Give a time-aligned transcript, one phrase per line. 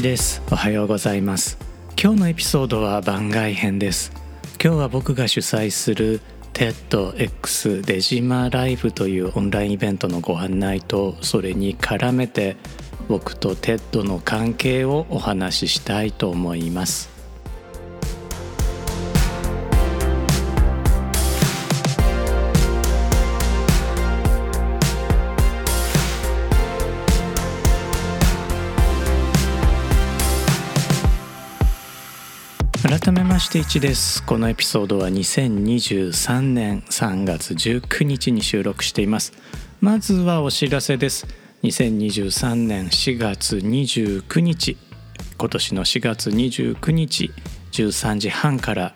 [0.00, 0.42] 一です。
[0.50, 1.58] おはようございます。
[2.02, 4.12] 今日のエピソードは番外編です。
[4.62, 6.22] 今日は僕が主催する
[6.54, 12.56] TEDx デジマライブというオンラインイベントのご案内とそれに絡めて
[13.08, 17.09] 僕と TED の関係をお話ししたいと思います。
[32.82, 34.24] 改めまして1です。
[34.24, 39.34] このエピソードは2023年3月19日に収録しています。
[39.80, 41.26] まずはお知らせです。
[41.62, 44.78] 2023年4月29日。
[45.38, 47.30] 今年の4月29日
[47.72, 48.94] 13時半から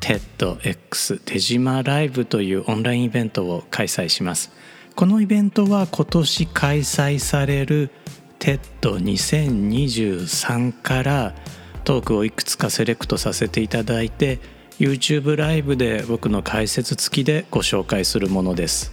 [0.00, 4.50] TEDx 手島ライブというオンラインイベントを開催します。
[4.96, 7.92] このイベントは今年開催される
[8.40, 11.36] TED2023 から
[11.82, 14.38] トークをいくつかセレクトさせていただいて
[14.78, 18.92] YouTube ライブで僕の解説付きでご紹介するものです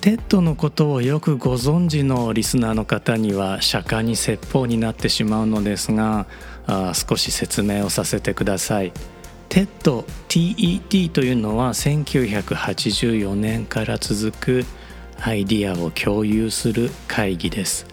[0.00, 6.26] TED のことをよくご存知のリスナーの方には釈迦に説法になってしまうのですが
[6.66, 8.92] あ少し説明をさせてください。
[9.50, 14.64] テッド TED というのは1984年から続く
[15.20, 17.84] アイディアを共有する会議です。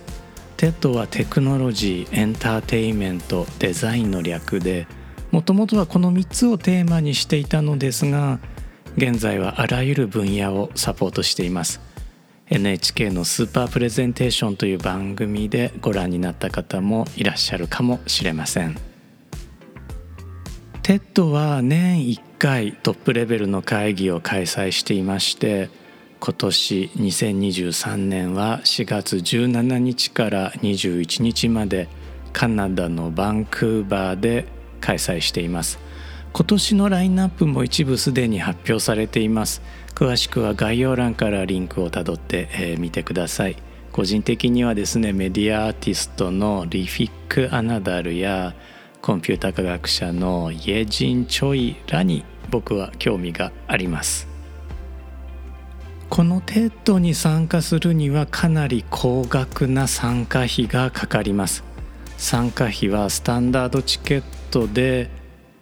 [0.57, 4.87] TED はテクノロジーエンターテインメントデザインの略で
[5.29, 8.39] もともとはこの3つをテーマにしていたのですが
[8.97, 11.79] 現在はあらゆる分野をサポートしています。
[12.49, 18.77] NHK のスーパープレゼンテーションという番組でご覧になった方もいらっしゃるかもしれません。
[20.81, 25.69] TED は年1回トップレベルの会議を開催していまして
[26.19, 31.87] 今年2023年は4月17日から21日まで
[32.33, 34.47] カナダのバンクーバーで
[34.81, 35.79] 開催しています。
[36.33, 39.61] 今年のラインナップも一部すでに発表されています。
[39.95, 43.55] 詳しくは概要欄からリンクをたどってみ、えー、てください。
[43.91, 48.53] 個人的にはですねメディアアーティストのリフィック・アナダルや
[49.01, 54.36] コンピュータ科学者のイェジン・チョイらに僕は興味があります。
[56.09, 61.63] この TED に参加するにはかなり高額な参加費がかかります。
[62.17, 65.09] 参加費はスタンダードチケットで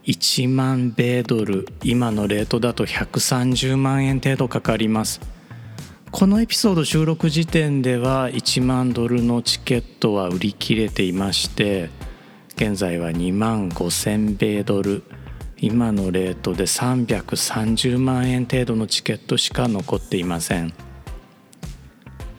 [0.06, 5.20] 1万米ドル今のレートだと130万円程度かかります。
[6.12, 11.90] このエピソード収録時点では1万ドルのチケットは売り切れていまして
[12.56, 15.04] 現在は2万5000米ドル。
[15.58, 20.74] 今のレートで330万円程度のチケットしか残っていません。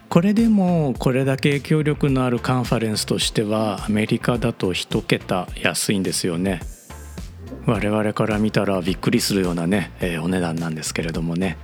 [0.09, 6.61] これでもこれだけ影響力のあるカンファレンスとしてはアメリカだと1桁安いんですよね。
[7.65, 11.57] 我々から見たらびっくりするようなね、えー、お値段なんですけれどもね。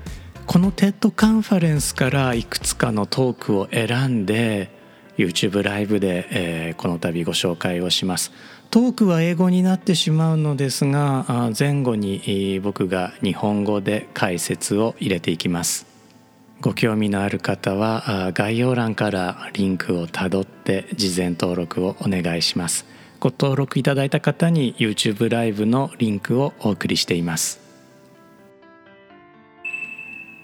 [0.45, 4.69] この TED カンファレンスからいくつかのトークを選んで
[5.17, 8.31] YouTube ライブで、えー、この度ご紹介をします。
[8.73, 15.85] トークは英語になってしまうのですが前後に僕が日本語で解説を入れていきます。
[16.59, 22.87] ご興味のある方は概要欄からリンクをたどって事前登録をお願いします。
[23.19, 27.59] ご登録いただいた方に YouTube ライブのリンクをお送りしています。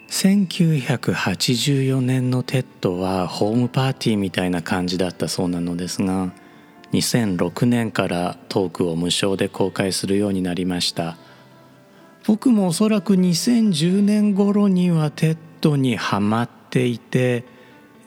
[0.09, 6.31] 1984年の TED はホームパーティーみたいな感じだったそうなのですが
[6.93, 11.17] 2006年からトークを無償で公開するようになりました。
[12.25, 17.43] 僕もおそらく2010年頃には TED にはまっていて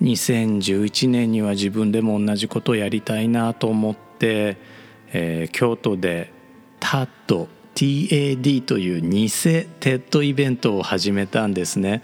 [0.03, 4.56] 2011年には自分でも同じことをやりたいなと思って、
[5.12, 6.32] えー、京都で
[6.78, 12.02] タッド TAD という偽テッドイベントを始めたんですね。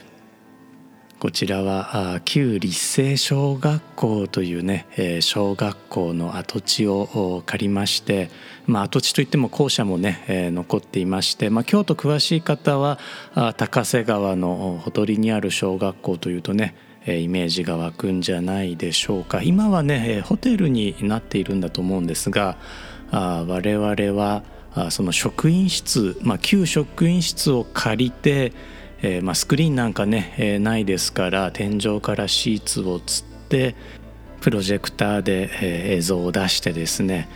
[1.19, 4.87] こちらは旧立成小学校というね
[5.21, 8.31] 小学校の跡地を借りまして、
[8.67, 13.01] まあ、跡地といっても校舎もね残っていまして、まあ、京都詳しい方は
[13.57, 19.43] 高瀬川のほとりにある小学校というとねイメージが湧くんじゃないでしょうか。
[19.43, 22.57] 今はねホテルになっているんだと思うんですが
[23.11, 24.45] 我々は
[24.91, 28.53] その職員室、まあ、旧職員室を借りて
[29.03, 33.77] えー、まあ、スクリーンなんかね、えー、ないですから天井からシーツをつって
[34.41, 37.29] プロジェクターで、え、映像を出してですね。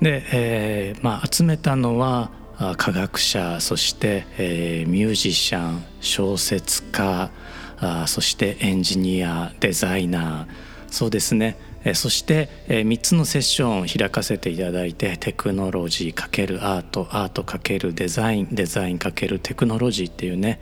[0.00, 2.30] で、えまあ、集めたのは
[2.76, 7.30] 科学者そして、えミュージシャン小説家
[7.78, 10.46] あそしてエンジニアデザイナー。
[10.90, 11.56] そうですね。
[11.94, 20.60] そして3つのセッションを開かせていただいてテクノロジー×アートアート×デザインデザイン×テクノロジーっていうね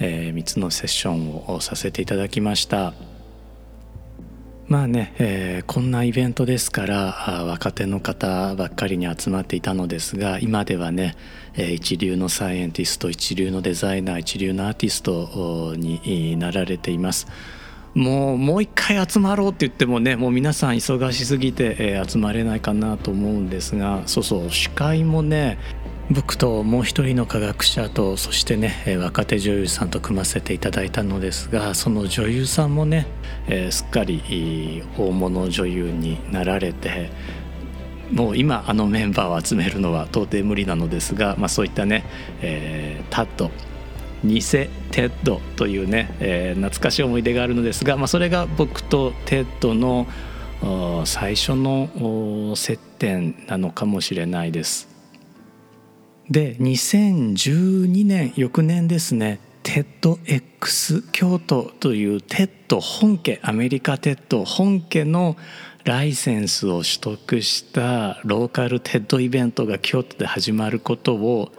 [0.00, 2.94] えー3つのセッションをさせていただきました。
[4.70, 11.16] まあね、えー、こんなイベントですから若手の方ばっかりに集まっていたのですが今ではね、
[11.56, 17.26] え、一流のサイエンティスト一流のデザイナー一流のアーティストになられています。
[17.94, 25.58] もうもう一回集まろうって言ってもねもう皆さん忙しすぎて、えー、集まれないかなと思うんですがそうそう司会もね
[26.12, 33.06] 僕ともう一人の科学者とそしてね若手女優さんと組ませていただいたのですがその女優さんもね、
[33.46, 37.10] えー、すっかり大物女優になられて
[38.10, 42.04] もう今あのメンバーを集めるのは到底無理なのですが、まあ、そういったね、
[42.42, 43.52] えー、タッド
[44.24, 50.08] 偽 TED というね、えー、懐かしい思い出があるのですが、まあ、それが僕と TED の
[51.06, 54.99] 最初の接点なのかもしれないです。
[56.30, 65.36] で2012年翌年ですねテッド X 京都というテッド本家アメリカテッド本家の
[65.84, 71.50] ライセンスを取得したローカル TED イベントが京都で始まることを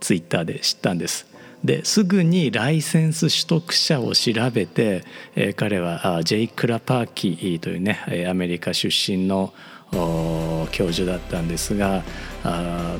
[0.00, 1.26] ツイッターで知ったんです。
[1.64, 5.04] ですぐにライセンス取得者を調べて、
[5.34, 9.52] えー、彼はジェイ・クラパーキーというねアメリカ出身の
[9.92, 12.04] 教授だったんですが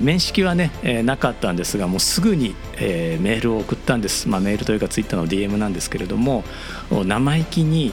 [0.00, 6.44] 面識はね、えー、なかったんですがもうすぐに、えー、メールを送ったんです、まあ、メールというかツイッターの DM なんですけれども
[6.90, 7.92] 生意気に、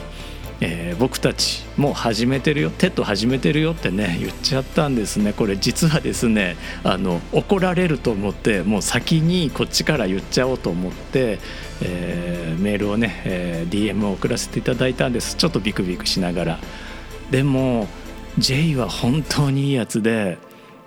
[0.60, 5.32] えー、僕たちもう始めてるよ TED 始めてるよってね言っちゃったんですね。
[5.32, 11.38] これ実はですねあの怒られると思ってもう先にこっちから言っちゃおうと思って、
[11.82, 15.36] えー、メールをね、えー、DM を送らせていただいたんです。
[15.36, 16.58] ちょっとビクビクしながら。
[17.30, 17.88] でも
[18.38, 20.38] J は本当にいいやつで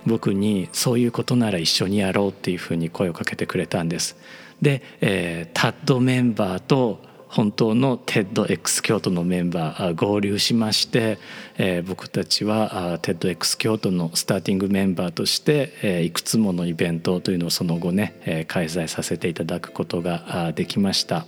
[0.06, 4.16] 僕にそういうことなら一緒にやろうっていうふうに声をかけてくれたんです。
[4.62, 11.18] で、えー、タッドメンバーと本当のテッド X 京都のメンバー合流しまして、
[11.58, 21.26] えー、僕たちはテッド X 京都のスターティングメンバーとして、えー、いくつものイベントというのをその後ね、えー、開催させていただくことができました。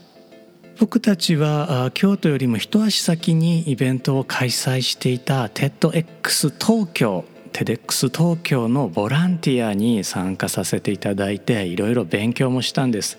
[0.82, 13.16] 僕たちは京都よりも一足先にイベントを開催していた TEDx 東京 TEDx 東京のボランティアに参加させていただいていろいろ勉強もしたんです。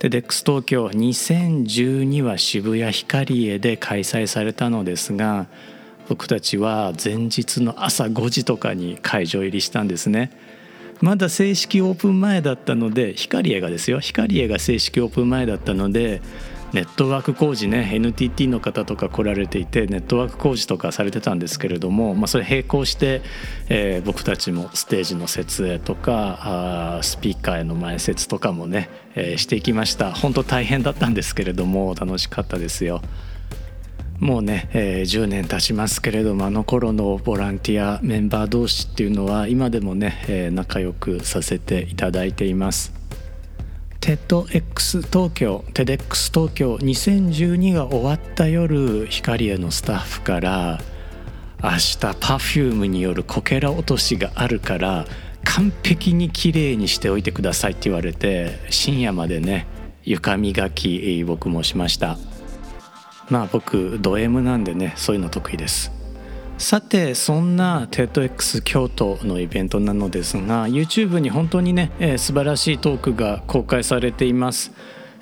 [0.00, 5.46] TEDx 東京2012は渋谷ヒカリエで開催されたのですが
[6.08, 10.32] 僕たちは前日の朝5時とかに会場入りしたんですね。
[11.00, 14.00] まだ正式オープン前だったのでヒカリエがですよ。
[14.00, 16.22] ヒカリエが正式オープン前だったので
[16.72, 23.22] ネットワーク工事ね NTT の方とか来られていてネットワーク工事とかされてたんですけれども、まあ、それ並行して、
[23.68, 33.00] えー、僕たちもステージの設営とかあスピーカーへの前説とかもね、えー、していきました本当大変だったんですけれども楽しかったですよ。
[34.18, 42.97] もうね、えー、10年経ちますけれどもあの頃のボランティアメンバー同士っていうのは今でもね、えー、仲良くさせていただいています。
[44.08, 50.80] TEDx 東京 TEDx 東京2012が終わった夜光へのスタッフから
[51.62, 55.04] 明日 Perfume によるこけら落としがあるから
[55.44, 59.66] 完璧にきれいにしておいてくださいって言われて深夜までね
[60.04, 62.16] 床磨き僕もしました。
[63.28, 65.97] まあ僕ド M なんでねそういうの得意です。
[66.58, 74.72] さてそんな TEDx 京都のイベントなのですが YouTube に本当にね、えー、素晴らしいトークが公開されています。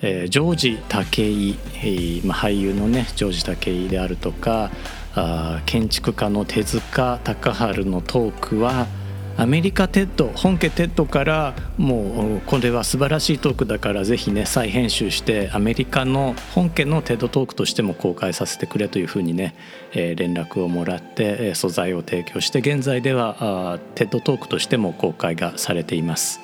[0.00, 4.70] えー、ジョージ・タケイ、えーまあ、俳優のねジョージ・タケイであるとか
[5.14, 8.86] あ建築家の手塚貴晴のトークは
[9.38, 19.54] アメリカテッド本家テッドからもうこれは素晴らしいトークだからぜひね再編集してアメリカの本家の TED トークとしても公開させてくれというふうにね、
[19.92, 26.40] えー、連絡をもらって素材を提供して現在ではテッドトークとしても公開がされています。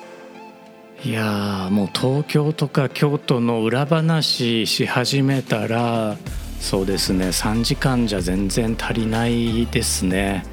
[1.03, 6.15] いやもう東京とか京都の裏話し始めたら
[6.61, 10.52] そうですね3時間じゃ全然足りないですね。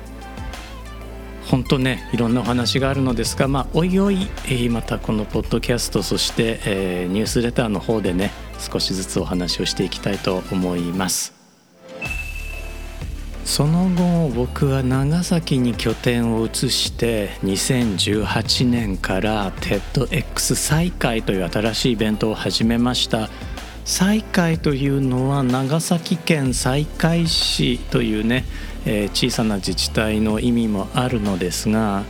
[1.50, 4.28] 本当ねいろんなお話があるのですが、まあ、おいおい、
[4.71, 11.40] またこのポッドキャストそして、えー、ニュースレターの方でね少しずつお話をしていきたいと思います。
[13.45, 23.28] その後僕は長崎に拠点を移して2018年から TEDx 再開という新しいイベントを始めました。
[23.90, 28.44] 西海というのは長崎県西海市というね、
[28.87, 32.04] えー、小さな自治体の意味もあるのですが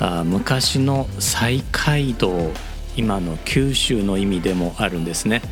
[0.00, 2.32] あ昔の西街道
[2.96, 5.42] 今の九州の意味でもあるんですね。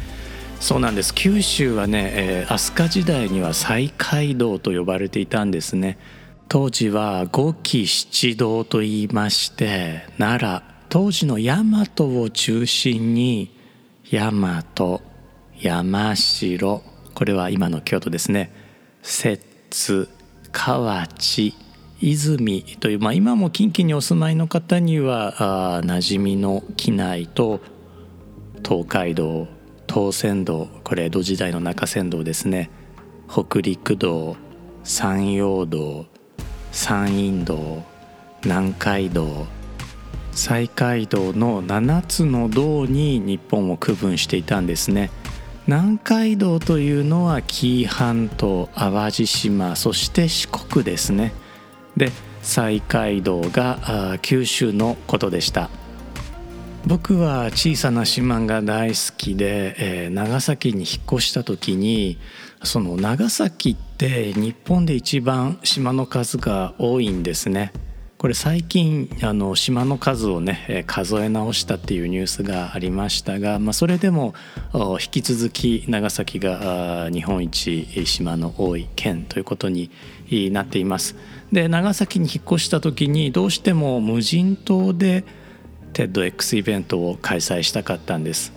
[0.59, 5.99] そうなんです九州はね、えー、飛鳥時代には西街道と呼ばれていたんですね
[6.49, 13.55] 当時は五期七道と言いまして奈良当時の大和を中心に
[14.11, 14.65] 大和
[15.65, 16.83] 山城。
[17.15, 18.53] これは今の京都ですね。
[19.01, 20.09] 摂津
[20.53, 21.55] 河内
[22.03, 27.61] 泉という、まあ、今も近畿にお住まいの方にはあ馴染みの機内と
[28.63, 29.49] 東海道
[29.89, 32.71] 東仙道これ江戸時代の中山道ですね。
[33.27, 34.37] 北陸道
[34.83, 36.05] 山陽道
[36.73, 37.83] 山陰道
[38.45, 39.47] 南海道
[40.33, 45.11] 西海道の7つの道に日本を区分していたんですね。
[45.67, 51.33] 南海道というのは紀伊半島淡路島そして四国ですね。
[51.97, 52.11] で
[52.43, 55.71] 西海道が九州のことでした。
[56.87, 62.19] 僕は小さな島が大好きで、えー、長崎に引っ越した時に
[62.63, 67.73] その長崎って日本で一番島の数が多いんですね。
[68.17, 74.35] これ最近あの島の数をね数え直したっていうニュースがありましたが、まあ、それでも
[74.73, 79.91] 引き続き長崎が日本一島の多い県ということに
[80.53, 81.17] なっています。
[81.53, 85.25] で長崎に引っ越した時にどうしても無人島で
[85.93, 88.53] TEDx イベントを開催したかったんです。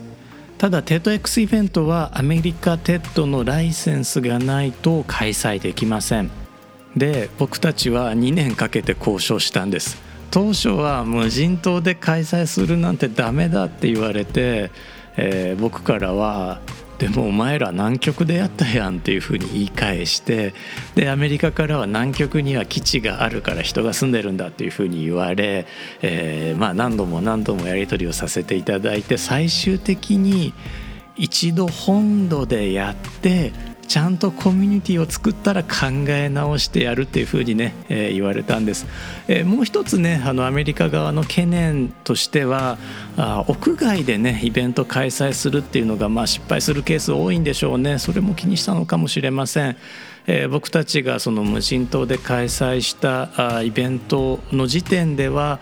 [0.58, 6.47] ただ TEDx イベントはアメリカ TED のライセンスがないと開催できません。
[6.96, 9.98] で僕たちは2年かけて交渉したんです。
[10.32, 14.72] 当初は無人島で開催するなんてダメだって言われて、
[15.16, 16.60] えー、僕からは
[17.00, 20.54] でもお前ら南極でやったやんっていうふうに言い返して
[20.96, 25.68] でアメリカからは南極には基地があるから人が住んでるんだっていうふうに言われ、
[26.02, 30.54] えー、まあ何度も何度もやり取りをさせていただいて最終的に
[31.16, 33.54] 一度本土でやって
[33.88, 35.70] ちゃんとコミュニティを作ったら考
[36.10, 38.86] え直してやるっていうふうにね、えー、言われたんです、
[39.28, 42.78] えー、もう一つねあのアメリカ側の懸念としては
[43.16, 47.98] あ屋外でねイベント開催するっていうのがまあ失敗するケース多いんでしょうね。
[48.00, 49.78] それも気にしたのかもしれません、
[50.28, 55.60] えー、僕たちがその無人島で開催したあイベントの時点では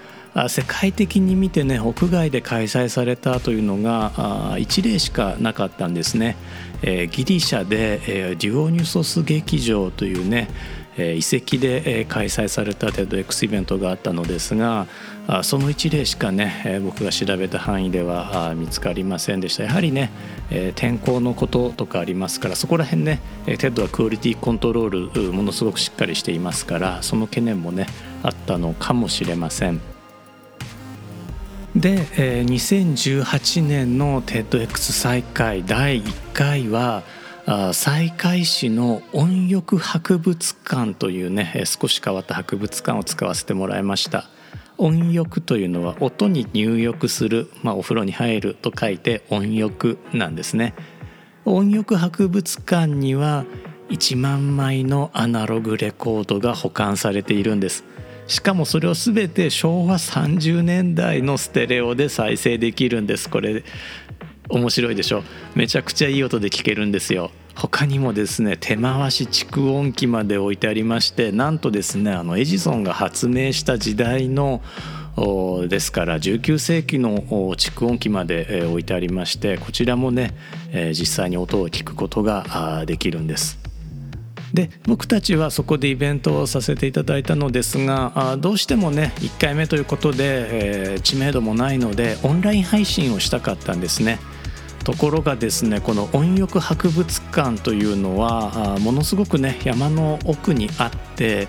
[0.50, 4.12] 世界的に見てね屋外で開催されたというのが
[4.58, 6.36] 1例しかなかったんですね。
[6.82, 10.50] えギリシャで、えデュオニュソス劇場というね
[10.98, 14.88] え遺跡でえ開催された TEDx イベントがあったのですが
[15.28, 20.12] あその一例しかねえ僕が調べた範囲では見つかりませんでしたやはりね
[20.52, 27.88] え天候のこととかありますからそこら辺ね TED はクオリティコントロールものすごくしっかりしていますからその懸念もね
[28.22, 29.95] あったのかもしれません。
[31.86, 37.04] で、えー、2018年の TEDx 再開第1回は
[37.74, 44.26] 西海市の音浴博物館というね少し変わった博物館を使わせてもらいました。
[44.80, 50.74] 音浴というのは音に入浴する、まあ、お風呂に入ると書いて音浴なんですね。
[51.46, 53.46] 音浴博物館には
[53.90, 57.84] 1万枚のアナログレコードが保管されているんです。
[58.28, 63.30] しかもそれを全て昭和30年代のステレオで再生できるんです。
[63.30, 63.64] これ
[64.50, 65.24] 面白いでしょ？
[65.56, 67.32] めちゃくちゃいい音で聞けるんですよ。
[67.56, 74.62] 他にもですね手回し蓄音機まで置いてありましてなんとですねあのエジソンが発明した時代の
[75.70, 77.20] ですから19世紀の
[77.56, 80.36] 蓄音機まで置いてありましてこちらもね
[80.90, 83.65] 実際に音を聞くことができるんです。
[84.56, 94.18] で僕たちはそこでイベントをさせていただいたのですがあどうしてもね1回目ということで、えー、知名度もないのでオンライン配信をしたかったんですね。
[94.86, 101.48] ところがですねこの音浴博物館というのはものすごくね山の奥にあって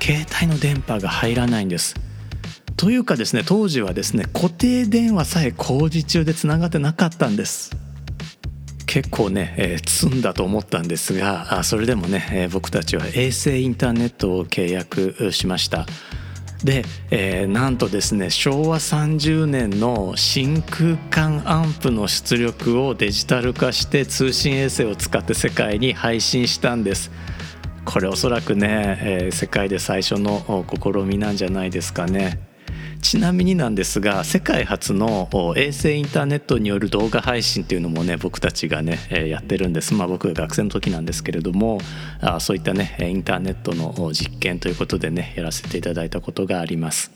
[0.00, 1.96] 携帯の電波が入らないんです。
[2.76, 7.85] というかですね当時はですね固定電話さえ工事中でつながってなかったんです。
[8.86, 15.86] 結構ね、えー、積んだと思ったんですがそれでもね、えー、僕たちは衛星インターネットを契約しました。
[16.64, 27.10] で、えー、なんとですね昭和30年の真空管アンプの出力をデジタル化して通信衛星を使って世界に配信したんです。
[27.84, 32.40] これおそらくね、えー、世界で最初の試みなんじゃないですかね。
[33.06, 38.98] ちなみになんですが世界初の衛星インターネットによる動画配信っていうのもね僕たちがね
[39.30, 39.94] やってるんです。
[39.94, 41.78] まあ僕が学生の時なんですけれども
[42.20, 47.12] あそういったねインターネットの実験ということでねやらせていただいたことがあります。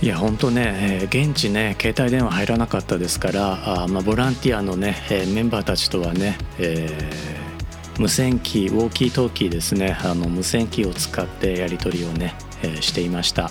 [0.00, 4.94] いや本当ね、現地ね携帯電話入らなかったですからあ、まあ、ボランティアのね
[5.34, 13.50] メンバーたちとはね、えー、無線機ウォーキートーキーですねあの無線機を使ってやり取りをね、え、していました。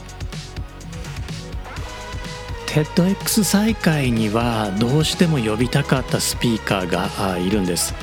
[2.73, 7.93] TEDx 再開にはどうしても呼びたかったスピーカーがいるんです。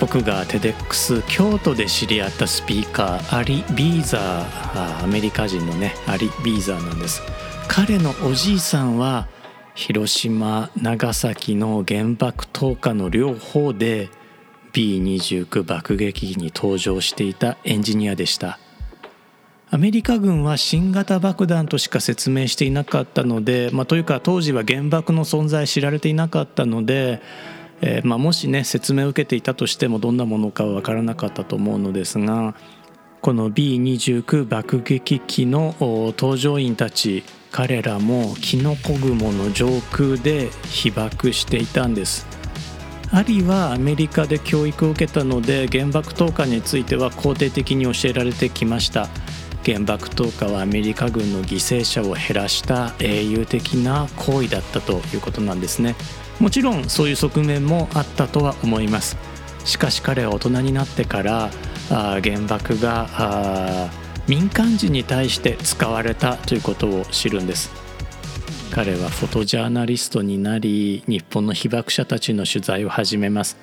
[0.00, 7.20] 僕が TEDx 京都で知り合ったスピーカーアリ・ビーザーアメリカ人のねアリ・ビーザーなんです。
[7.68, 9.28] 彼のおじいさんは
[9.74, 14.08] 広島長崎の原爆投下の両方で
[14.72, 18.58] B29 爆撃機に登場していたエンジニアでした。
[19.70, 27.20] アメリカ軍は新型爆弾としか説明していなかったので、まあ、というか当時は原爆の存在知られていなかったので、
[27.82, 32.54] えー、まあ、もしね説明を受けていたとしてもどんなものかは分からなかったと思うのですが
[33.20, 42.26] この B29 爆撃機の搭乗員たち彼らもキノコ雲の上空で被爆していたんです。
[43.10, 49.08] アリはアメリカで教育を受けたので原爆投下については肯定的に教えられてきました。
[49.64, 55.94] 原爆投下はアメリカ軍の犠牲者を減らした英雄的な行為だったということなんですね。
[56.40, 59.16] もちろんそういう側面もあったとは思います。
[59.64, 61.50] しかし彼は大人になってから
[61.90, 63.90] あ原爆が
[64.26, 67.70] 民間人に対して使われたということを知るんです。
[68.70, 73.56] 彼はフォトジャーナリストになり日本の被爆者たちの取材を始めます。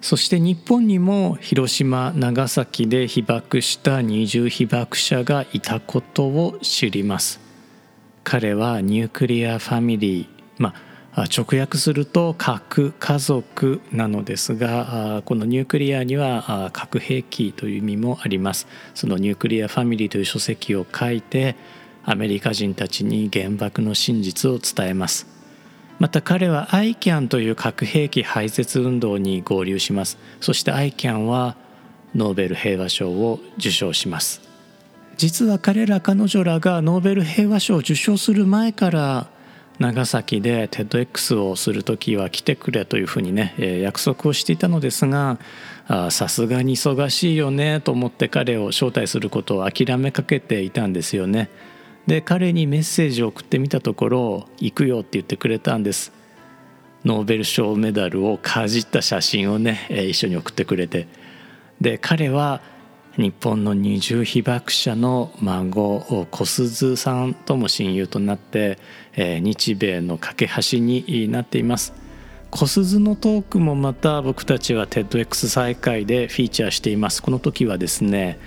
[0.00, 7.40] そして日本にも広島長崎で被爆した二重被爆者がいたことを知ります。
[8.22, 10.74] �は Nuclear Family ま
[11.12, 18.66] あ直訳すると核家族なのですがこの nuclear には核兵器という意味もあります。
[18.94, 21.56] その Nuclear Family という書籍を書いて
[22.04, 25.35] アメリカ人たちに原爆の真実を伝えます。
[25.98, 31.56] また彼は ICAN という核兵器廃絶運動に合流しますそして ICAN は
[32.14, 34.42] ノーベル平和賞を受賞します
[35.16, 39.26] 実は彼ら彼女らがノーベル平和賞を受賞する前から
[39.78, 45.38] 長崎で TEDx をする時は来てくれというふうにね、約束をしていたのですが
[46.10, 51.50] さすがに忙しいよねと思って彼を招待することを諦めかけていたんですよね。
[52.06, 56.12] で彼にメッセージを送ってみたところ「行くよ」って言ってくれたんです。
[57.04, 61.06] ノーベル賞メダルをかじった写真をね、一緒に送ってくれて。
[61.80, 62.60] で彼は
[63.16, 68.78] 日本の二重被爆者の孫小鈴さんとも親友となって、
[69.16, 71.92] 日米の架け橋になっています。
[72.50, 77.22] 小鈴のトークもまた僕たちは TEDx 再開でフィーチャーしています。
[77.22, 78.38] この時はですね、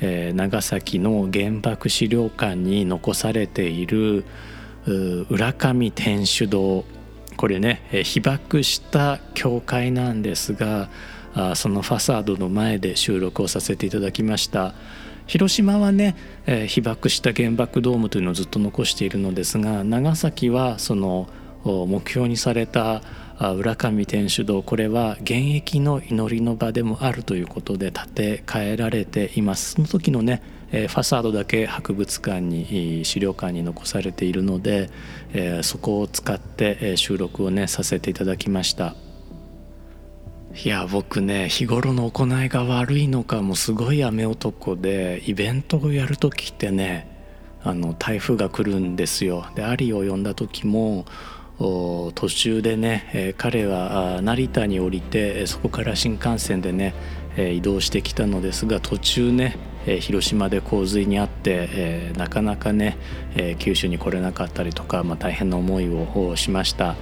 [0.00, 4.24] えー、長崎の原爆資料館に残されている
[5.28, 6.84] 浦上天主堂。
[7.36, 10.90] これねえ被爆した教会なんですが
[11.32, 14.74] あそのファサードの前で収録をさせていただきました。
[15.26, 21.28] 広島はね、えー、被爆した原爆ドームというのをずっと残しているのですが長崎はその
[21.64, 23.02] 目標にされた
[23.40, 34.90] 浦上天主堂これは現役の祈りの場でもあるということで建て替えられていますその時のねファサードだけ博物館に資料館に残されているので
[35.62, 38.94] そこを使って収録をねさせていただきました。
[40.64, 47.08] いや僕ね日頃の行いが悪いのかもすごい雨男でイベントをやる時ってね
[47.62, 51.04] あの台風が来るんですよでアリを呼んだ時も
[51.60, 56.94] 途中でね、え、彼は成田に降りてそこから新幹線でね、
[57.36, 62.96] え、移動してきたのですが途中ね、え、広島で洪水にあって、えなかなかね、
[63.36, 66.96] え九州に来れなかったりとか、まあ、大変な思いをしました。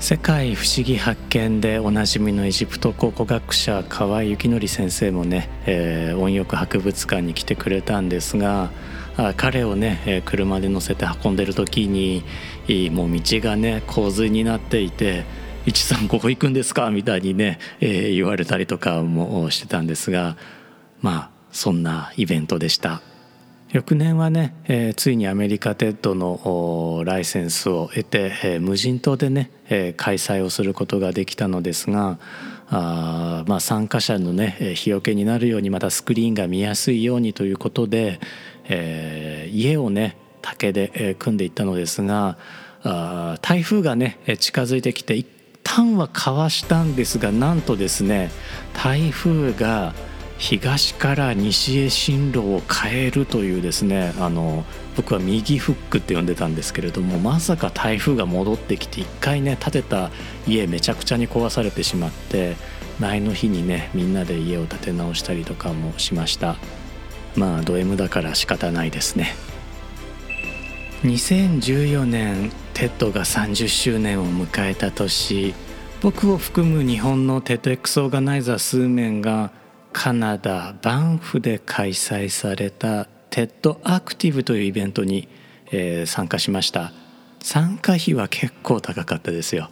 [0.00, 8.70] 世界不思議発見でおなじみのエジプト考古学者河合幸則先生もね、えー、音浴博物館に来てくれたんですが
[9.36, 12.22] 彼をね車で乗せて運んでる時に
[12.90, 15.24] もう道がね洪水になっていて
[15.66, 20.36] 「一さんここ行くんですか?」みたいにね、言われたりとかもしてたんですが
[21.02, 23.02] まあそんなイベントでした。
[23.70, 32.18] 翌年はね、えー、ついにアメリカテッドのライセンスを得て、えー、無人島でね、えー、開催をすることができたのですが
[32.70, 38.20] あ、まあ、参加者のね日よけになるようにまたスクリーンが見やすいようにということで、
[38.68, 42.38] えー、家をね竹で組んでいったのですが
[42.82, 45.26] あ台風がね近づいてきて一
[45.62, 48.30] 旦はかわしたんですがなんとですね
[48.72, 49.94] 台風が
[50.38, 54.64] 東から西へ進路を変えるというですねあの
[54.96, 60.10] 僕は右フックって呼んでたんですけれどもまさか台風が戻ってきて一回ね建てた
[60.46, 62.56] 家めちゃくちゃに壊されてしまって
[63.00, 66.56] 前の日にねみんなで家を建て直したりとかもしました。
[67.36, 69.34] まあド M だから仕方ないですね。
[71.02, 75.54] 2014年 TED が30周年を迎えた年
[76.00, 79.50] 僕を含む日本のテッド X オーガナイザー数名が
[79.92, 85.28] カナダバンフで開催された TEDActive というイベントに、
[85.72, 86.92] えー、参加しました。
[87.40, 89.70] 参加費は結構高かったですよ。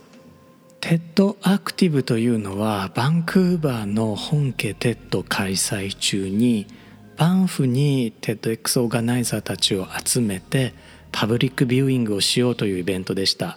[0.81, 6.67] TEDActive というのはバンクーバーの本家 TED 開催中に
[7.17, 10.75] バンフにテッド X オーガナイザーたちを集めて
[11.13, 13.57] パブリックビューイングをしようというイベントでした。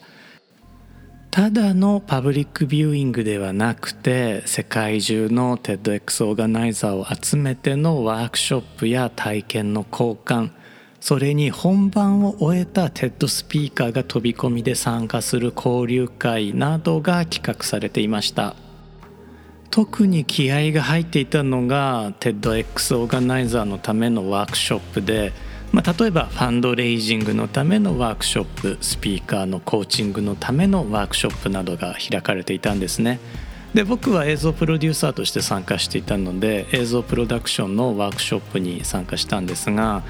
[1.32, 10.50] ただのパブリックビューイングではなくて世界中の TEDx オーガナイザーを集めてのワークショップや体験の交換
[11.00, 18.56] それに本番を終えた TED スピーカーが飛び込みで参加する交流会などが企画されていました。
[19.72, 25.32] 特に気合が入っていたのが TEDx オーガナイザーのためのワークショップで
[25.72, 33.20] まあ、例えばファンドレイジングのためのワークショップスピーカーのコーチングのためのワークショップなどが開かれていたんですね。
[33.74, 40.02] で僕は映像プロデューサーとして参加していたので映像プロダクションのワークショップに参加したんですが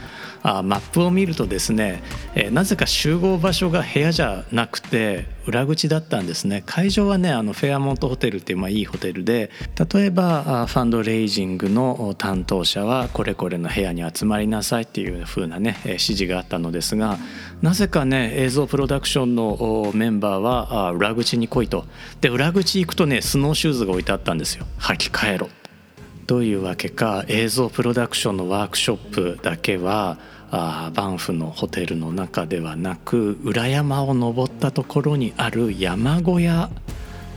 [0.43, 2.01] あマップを見るとですね、
[2.35, 6.63] えー、なぜか集合場所が部屋じゃなくて裏口だったんですね。
[6.65, 9.49] 会場はねあのフェアモントホテルっていうまあいいホテルで
[9.93, 17.17] 例えばファンドレイジングの担当者はこれこれの部屋に集まりなさいっていう風なね指示があったのですが
[17.61, 21.85] なぜかね映像プロダクションのメンバーは裏口に来いと。
[22.21, 24.65] で裏口行くとねスノーシューズが置いてあったんですよ。
[24.79, 25.49] 履き替えろ。
[26.29, 30.19] どういうわけか映像プロダクションのワークショップだけは
[30.51, 36.69] あバンフのホテルの中ではなく裏山を登ったところにある山小屋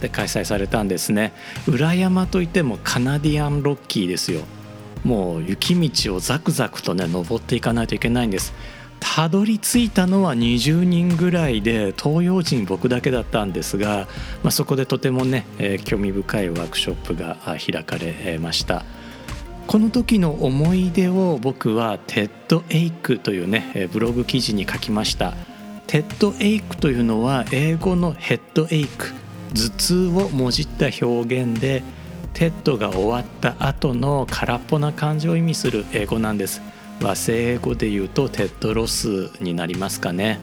[0.02, 1.32] で開催されたんですね。
[1.66, 4.42] 裏山といってもカナディアンロッキーですよ。
[5.04, 8.52] もう雪道をザクザクとね登っていかないといけないんです。
[9.04, 14.06] たどり着いたのは20人ぐらいで東洋人僕だけだったんですが、
[14.44, 18.84] まあ、そこでとてもね、えー、興味深いワークショップが開かれました。
[19.66, 25.34] この時の思い出を僕は TEDache というねブログ記事に書きました。
[25.88, 29.12] TEDache というのは英語の headache。
[29.54, 31.82] 頭痛をもじった表現で
[32.34, 36.62] TED が終わった後の空っぽな感じを意味する英語なんです。
[37.02, 40.38] 和製英語で言うと TED ロスになりますかね。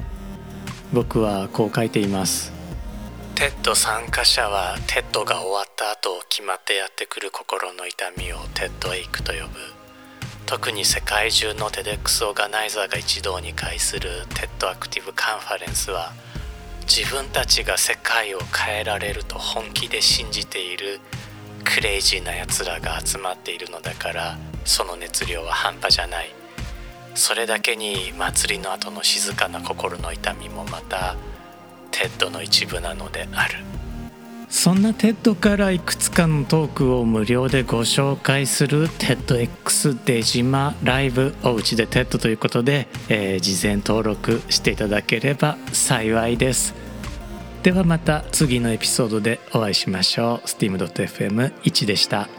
[0.92, 2.52] 僕はこう書いています。
[3.36, 9.48] テッド参加者はテッドが終わった後決まってやってくる心の痛みを TEDache と呼ぶ。
[10.46, 16.12] 特に世界中の TEDx organizer が一堂に会する TEDActive conference は
[16.82, 21.00] 自分たちが世界を変えられると本気で信じている
[21.64, 26.39] crazy なやつらが集まっているのだからその熱量は半端じゃない。
[27.16, 31.16] それだけに祭りの後の静かな心の痛みもまた
[31.92, 33.58] TED の一部なのである。
[34.50, 46.74] そんな TED からいくつかのトークを無料でご紹介する TEDx 出島ライブおうちで TED ということで、えー、事前登録していただければ幸いです。
[47.62, 50.48] ではまた次のエピソードでお会いしましょう。
[50.48, 52.39] steam.fm1 でした。